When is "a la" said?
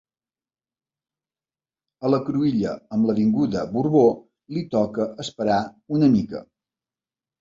2.07-2.19